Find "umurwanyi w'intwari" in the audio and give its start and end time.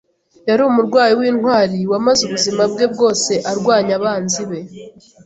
0.69-1.79